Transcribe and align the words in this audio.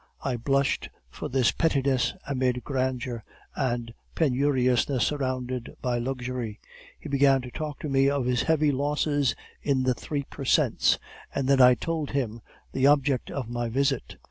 I 0.25 0.35
blushed 0.35 0.89
for 1.11 1.29
this 1.29 1.51
pettiness 1.51 2.15
amid 2.27 2.63
grandeur, 2.63 3.23
and 3.55 3.93
penuriousness 4.15 5.03
surrounded 5.05 5.75
by 5.79 5.99
luxury. 5.99 6.59
He 6.99 7.07
began 7.07 7.39
to 7.43 7.51
talk 7.51 7.77
to 7.81 7.87
me 7.87 8.09
of 8.09 8.25
his 8.25 8.41
heavy 8.41 8.71
losses 8.71 9.35
in 9.61 9.83
the 9.83 9.93
three 9.93 10.23
per 10.23 10.43
cents, 10.43 10.97
and 11.35 11.47
then 11.47 11.61
I 11.61 11.75
told 11.75 12.09
him 12.09 12.41
the 12.71 12.87
object 12.87 13.29
of 13.29 13.47
my 13.47 13.69
visit. 13.69 14.15